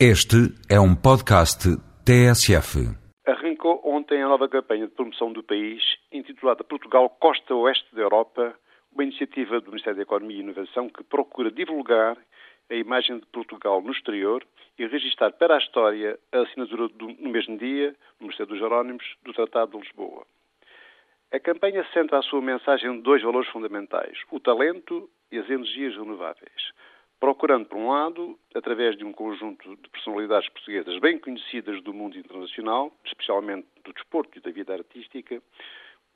Este 0.00 0.50
é 0.68 0.80
um 0.80 0.92
podcast 0.92 1.68
TSF. 2.04 2.82
Arrancou 3.24 3.80
ontem 3.84 4.20
a 4.20 4.28
nova 4.28 4.48
campanha 4.48 4.88
de 4.88 4.92
promoção 4.92 5.32
do 5.32 5.40
país, 5.40 5.80
intitulada 6.10 6.64
Portugal 6.64 7.08
Costa 7.08 7.54
Oeste 7.54 7.94
da 7.94 8.02
Europa, 8.02 8.56
uma 8.92 9.04
iniciativa 9.04 9.60
do 9.60 9.70
Ministério 9.70 9.98
da 9.98 10.02
Economia 10.02 10.38
e 10.38 10.40
Inovação 10.40 10.88
que 10.88 11.04
procura 11.04 11.48
divulgar 11.48 12.18
a 12.68 12.74
imagem 12.74 13.20
de 13.20 13.26
Portugal 13.26 13.80
no 13.80 13.92
exterior 13.92 14.44
e 14.76 14.84
registrar 14.84 15.30
para 15.30 15.54
a 15.54 15.58
história 15.58 16.18
a 16.32 16.40
assinatura 16.40 16.88
do, 16.88 17.06
no 17.10 17.30
mesmo 17.30 17.56
dia, 17.56 17.94
no 18.18 18.26
Ministério 18.26 18.50
dos 18.50 18.58
Jerónimos, 18.58 19.04
do 19.22 19.32
Tratado 19.32 19.78
de 19.78 19.84
Lisboa. 19.84 20.26
A 21.32 21.38
campanha 21.38 21.86
centra 21.94 22.18
a 22.18 22.22
sua 22.22 22.42
mensagem 22.42 22.90
em 22.90 23.00
dois 23.00 23.22
valores 23.22 23.48
fundamentais: 23.50 24.18
o 24.32 24.40
talento 24.40 25.08
e 25.30 25.38
as 25.38 25.48
energias 25.48 25.94
renováveis 25.94 26.74
procurando, 27.24 27.64
por 27.64 27.78
um 27.78 27.88
lado, 27.88 28.38
através 28.54 28.98
de 28.98 29.02
um 29.02 29.10
conjunto 29.10 29.74
de 29.76 29.88
personalidades 29.88 30.46
portuguesas 30.50 30.98
bem 30.98 31.18
conhecidas 31.18 31.82
do 31.82 31.94
mundo 31.94 32.18
internacional, 32.18 32.92
especialmente 33.02 33.66
do 33.82 33.94
desporto 33.94 34.36
e 34.36 34.42
da 34.42 34.50
vida 34.50 34.74
artística, 34.74 35.42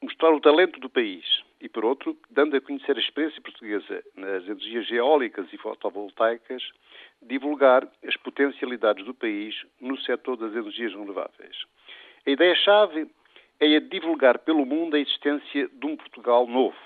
mostrar 0.03 0.35
o 0.35 0.41
talento 0.41 0.79
do 0.79 0.91
país 0.91 1.25
e, 1.63 1.67
por 1.67 1.83
outro, 1.83 2.15
dando 2.29 2.55
a 2.55 2.61
conhecer 2.61 2.95
a 2.95 3.01
experiência 3.01 3.41
portuguesa 3.41 4.05
nas 4.15 4.45
energias 4.45 4.91
eólicas 4.91 5.51
e 5.51 5.57
fotovoltaicas, 5.57 6.63
divulgar 7.23 7.89
as 8.07 8.17
potencialidades 8.19 9.07
do 9.07 9.15
país 9.15 9.55
no 9.81 9.99
setor 10.03 10.37
das 10.37 10.53
energias 10.53 10.93
renováveis. 10.93 11.57
A 12.27 12.31
ideia-chave 12.31 13.11
é 13.59 13.77
a 13.77 13.81
divulgar 13.81 14.41
pelo 14.41 14.67
mundo 14.67 14.95
a 14.95 15.01
existência 15.01 15.71
de 15.73 15.87
um 15.87 15.97
Portugal 15.97 16.47
novo, 16.47 16.77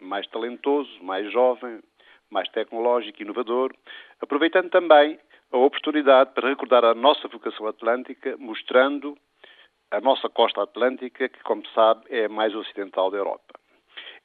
mais 0.00 0.26
talentoso, 0.28 0.90
mais 1.02 1.30
jovem, 1.30 1.82
mais 2.34 2.48
tecnológico 2.48 3.22
e 3.22 3.24
inovador, 3.24 3.72
aproveitando 4.20 4.68
também 4.68 5.18
a 5.52 5.56
oportunidade 5.56 6.32
para 6.34 6.48
recordar 6.48 6.84
a 6.84 6.94
nossa 6.94 7.28
vocação 7.28 7.66
atlântica, 7.68 8.36
mostrando 8.36 9.16
a 9.92 10.00
nossa 10.00 10.28
costa 10.28 10.62
atlântica, 10.62 11.28
que, 11.28 11.42
como 11.44 11.64
sabe, 11.68 12.04
é 12.10 12.24
a 12.24 12.28
mais 12.28 12.52
ocidental 12.54 13.10
da 13.10 13.18
Europa. 13.18 13.54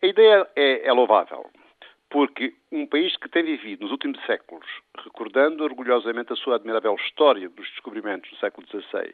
A 0.01 0.07
ideia 0.07 0.49
é, 0.55 0.87
é 0.87 0.91
louvável, 0.91 1.45
porque 2.09 2.55
um 2.71 2.87
país 2.87 3.15
que 3.17 3.29
tem 3.29 3.43
vivido 3.43 3.83
nos 3.83 3.91
últimos 3.91 4.19
séculos, 4.25 4.65
recordando 5.03 5.63
orgulhosamente 5.63 6.33
a 6.33 6.35
sua 6.35 6.55
admirável 6.55 6.95
história 6.95 7.47
dos 7.47 7.69
descobrimentos 7.69 8.27
do 8.31 8.37
século 8.37 8.65
XVI, 8.67 9.13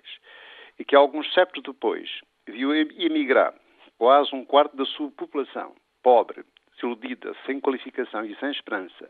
e 0.79 0.85
que 0.85 0.95
alguns 0.95 1.31
séculos 1.33 1.63
depois 1.63 2.09
viu 2.47 2.73
emigrar 2.73 3.53
quase 3.97 4.33
um 4.33 4.45
quarto 4.45 4.77
da 4.77 4.85
sua 4.85 5.11
população, 5.11 5.75
pobre, 6.01 6.45
desiludida, 6.75 7.35
sem 7.45 7.59
qualificação 7.59 8.25
e 8.25 8.35
sem 8.35 8.51
esperança, 8.51 9.09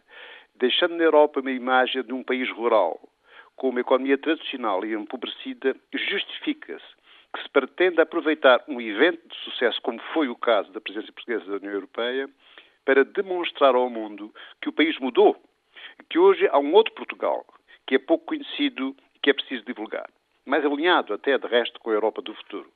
deixando 0.56 0.96
na 0.96 1.04
Europa 1.04 1.40
uma 1.40 1.52
imagem 1.52 2.04
de 2.04 2.14
um 2.14 2.24
país 2.24 2.50
rural, 2.52 3.00
com 3.56 3.70
uma 3.70 3.82
economia 3.82 4.18
tradicional 4.18 4.86
e 4.86 4.94
empobrecida, 4.94 5.76
justifica-se 5.94 6.86
que 7.34 7.42
se 7.42 7.50
pretende 7.50 8.00
aproveitar 8.00 8.64
um 8.68 8.80
evento 8.80 9.28
de 9.28 9.36
sucesso, 9.44 9.82
como 9.82 10.00
foi 10.14 10.30
o 10.30 10.36
caso 10.36 10.72
da 10.72 10.80
presença 10.80 11.12
portuguesa 11.12 11.46
da 11.46 11.58
União 11.58 11.74
Europeia, 11.74 12.30
para 12.86 13.04
demonstrar 13.04 13.76
ao 13.76 13.90
mundo 13.90 14.34
que 14.62 14.70
o 14.70 14.74
país 14.74 14.98
mudou, 15.00 15.36
que 16.10 16.18
hoje 16.18 16.48
há 16.48 16.60
um 16.60 16.74
outro 16.74 16.94
Portugal, 16.94 17.46
que 17.86 17.96
é 17.96 18.00
pouco 18.00 18.26
conhecido 18.26 18.96
e 19.16 19.20
que 19.20 19.30
é 19.30 19.34
preciso 19.34 19.66
divulgar, 19.66 20.10
mais 20.46 20.66
alinhado 20.66 21.14
até, 21.14 21.38
de 21.38 21.48
resto, 21.48 21.80
com 21.80 21.90
a 21.90 21.94
Europa 21.94 22.22
do 22.22 22.34
futuro. 22.36 22.72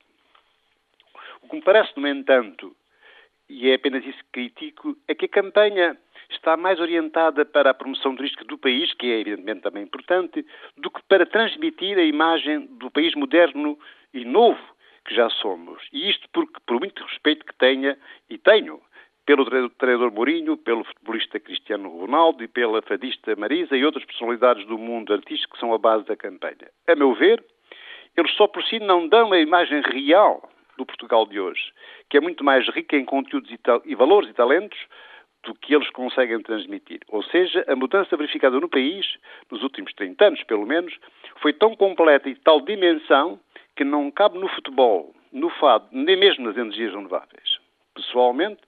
O 1.42 1.48
que 1.48 1.56
me 1.56 1.62
parece, 1.62 1.98
no 1.98 2.06
entanto, 2.06 2.76
e 3.50 3.68
é 3.68 3.74
apenas 3.74 4.04
isso 4.06 4.18
que 4.18 4.48
critico, 4.48 4.96
é 5.08 5.14
que 5.14 5.24
a 5.24 5.28
campanha 5.28 5.98
está 6.30 6.56
mais 6.56 6.78
orientada 6.78 7.44
para 7.44 7.70
a 7.70 7.74
promoção 7.74 8.14
turística 8.14 8.44
do 8.44 8.56
país, 8.56 8.94
que 8.94 9.10
é 9.10 9.20
evidentemente 9.20 9.62
também 9.62 9.82
importante, 9.82 10.46
do 10.76 10.90
que 10.90 11.02
para 11.08 11.26
transmitir 11.26 11.98
a 11.98 12.02
imagem 12.02 12.66
do 12.78 12.90
país 12.90 13.14
moderno 13.16 13.76
e 14.14 14.24
novo 14.24 14.60
que 15.04 15.14
já 15.14 15.28
somos. 15.28 15.82
E 15.92 16.08
isto 16.08 16.28
porque, 16.32 16.60
por 16.64 16.78
muito 16.78 17.02
respeito 17.02 17.44
que 17.44 17.54
tenha, 17.56 17.98
e 18.28 18.38
tenho, 18.38 18.80
pelo 19.26 19.44
treinador 19.70 20.12
Mourinho, 20.12 20.56
pelo 20.56 20.84
futebolista 20.84 21.40
Cristiano 21.40 21.88
Ronaldo 21.88 22.44
e 22.44 22.48
pela 22.48 22.80
fadista 22.82 23.34
Marisa 23.34 23.76
e 23.76 23.84
outras 23.84 24.04
personalidades 24.04 24.64
do 24.66 24.78
mundo 24.78 25.12
artístico 25.12 25.54
que 25.54 25.60
são 25.60 25.74
a 25.74 25.78
base 25.78 26.04
da 26.06 26.16
campanha. 26.16 26.70
A 26.86 26.94
meu 26.94 27.14
ver, 27.14 27.44
eles 28.16 28.32
só 28.36 28.46
por 28.46 28.62
si 28.64 28.78
não 28.78 29.08
dão 29.08 29.32
a 29.32 29.40
imagem 29.40 29.82
real 29.82 30.48
do 30.76 30.86
Portugal 30.86 31.26
de 31.26 31.38
hoje, 31.38 31.72
que 32.10 32.16
é 32.16 32.20
muito 32.20 32.44
mais 32.44 32.68
rica 32.68 32.96
em 32.96 33.04
conteúdos 33.04 33.50
e, 33.50 33.58
e 33.86 33.94
valores 33.94 34.28
e 34.28 34.34
talentos 34.34 34.78
do 35.44 35.54
que 35.54 35.74
eles 35.74 35.88
conseguem 35.90 36.40
transmitir. 36.42 37.00
Ou 37.08 37.22
seja, 37.22 37.64
a 37.66 37.74
mudança 37.74 38.16
verificada 38.16 38.60
no 38.60 38.68
país, 38.68 39.06
nos 39.50 39.62
últimos 39.62 39.92
30 39.94 40.26
anos 40.26 40.42
pelo 40.44 40.66
menos, 40.66 40.94
foi 41.40 41.52
tão 41.52 41.74
completa 41.74 42.28
e 42.28 42.34
de 42.34 42.40
tal 42.40 42.60
dimensão 42.60 43.40
que 43.76 43.84
não 43.84 44.10
cabe 44.10 44.38
no 44.38 44.48
futebol, 44.48 45.14
no 45.32 45.48
fado, 45.48 45.86
nem 45.92 46.16
mesmo 46.16 46.44
nas 46.44 46.56
energias 46.56 46.92
renováveis. 46.92 47.58
Pessoalmente, 47.94 48.60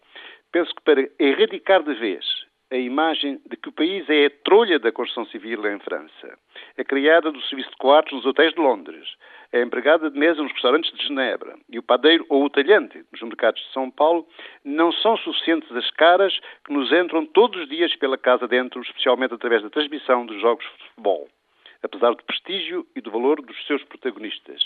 penso 0.50 0.74
que 0.74 0.82
para 0.82 1.08
erradicar 1.18 1.82
de 1.82 1.94
vez 1.94 2.24
a 2.72 2.76
imagem 2.78 3.38
de 3.44 3.54
que 3.58 3.68
o 3.68 3.72
país 3.72 4.08
é 4.08 4.24
a 4.24 4.30
trolha 4.30 4.78
da 4.78 4.90
construção 4.90 5.26
civil 5.26 5.64
em 5.70 5.78
França, 5.80 6.38
a 6.78 6.82
criada 6.82 7.30
do 7.30 7.42
serviço 7.42 7.68
de 7.68 7.76
quartos 7.76 8.14
nos 8.14 8.24
hotéis 8.24 8.54
de 8.54 8.60
Londres, 8.60 9.06
a 9.52 9.58
empregada 9.58 10.10
de 10.10 10.18
mesa 10.18 10.42
nos 10.42 10.50
restaurantes 10.52 10.90
de 10.90 11.06
Genebra 11.06 11.54
e 11.68 11.78
o 11.78 11.82
padeiro 11.82 12.24
ou 12.30 12.44
o 12.44 12.48
talhante 12.48 13.04
nos 13.12 13.20
mercados 13.20 13.60
de 13.60 13.72
São 13.74 13.90
Paulo, 13.90 14.26
não 14.64 14.90
são 14.90 15.18
suficientes 15.18 15.70
as 15.76 15.90
caras 15.90 16.32
que 16.64 16.72
nos 16.72 16.90
entram 16.90 17.26
todos 17.26 17.60
os 17.60 17.68
dias 17.68 17.94
pela 17.96 18.16
casa 18.16 18.48
dentro, 18.48 18.80
especialmente 18.80 19.34
através 19.34 19.62
da 19.62 19.68
transmissão 19.68 20.24
dos 20.24 20.40
jogos 20.40 20.64
de 20.64 20.88
futebol, 20.88 21.28
apesar 21.82 22.14
do 22.14 22.24
prestígio 22.24 22.86
e 22.96 23.02
do 23.02 23.10
valor 23.10 23.42
dos 23.42 23.66
seus 23.66 23.84
protagonistas. 23.84 24.62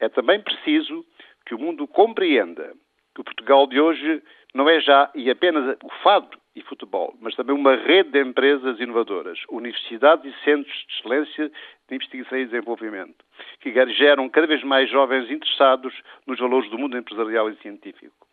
É 0.00 0.08
também 0.08 0.40
preciso 0.40 1.04
que 1.44 1.54
o 1.54 1.58
mundo 1.58 1.86
compreenda 1.86 2.72
que 3.16 3.20
o 3.22 3.24
Portugal 3.24 3.66
de 3.66 3.80
hoje 3.80 4.22
não 4.54 4.68
é 4.68 4.78
já 4.78 5.10
e 5.14 5.30
apenas 5.30 5.76
o 5.82 5.88
fado 6.02 6.38
e 6.54 6.60
futebol, 6.62 7.14
mas 7.18 7.34
também 7.34 7.56
uma 7.56 7.74
rede 7.74 8.10
de 8.10 8.20
empresas 8.20 8.78
inovadoras, 8.78 9.38
universidades 9.48 10.34
e 10.34 10.44
centros 10.44 10.74
de 10.86 10.98
excelência 10.98 11.50
de 11.88 11.94
investigação 11.94 12.38
e 12.38 12.44
desenvolvimento, 12.44 13.24
que 13.60 13.72
geram 13.94 14.28
cada 14.28 14.46
vez 14.46 14.62
mais 14.62 14.90
jovens 14.90 15.30
interessados 15.30 15.94
nos 16.26 16.38
valores 16.38 16.70
do 16.70 16.78
mundo 16.78 16.96
empresarial 16.96 17.50
e 17.50 17.56
científico. 17.56 18.25